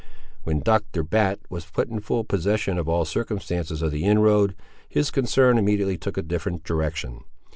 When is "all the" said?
2.89-3.11